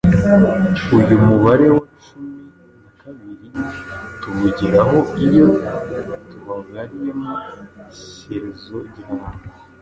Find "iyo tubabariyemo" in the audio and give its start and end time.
5.25-7.33